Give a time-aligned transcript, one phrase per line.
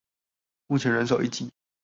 [0.65, 1.53] 目前人手一機